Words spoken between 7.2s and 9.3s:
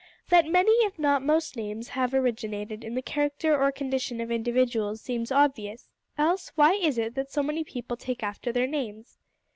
so many people take after their names?